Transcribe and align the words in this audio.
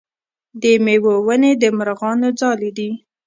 د 0.61 0.63
میوو 0.85 1.13
ونې 1.27 1.51
د 1.61 1.63
مرغانو 1.77 2.29
ځالې 2.39 2.71
دي. 2.77 2.89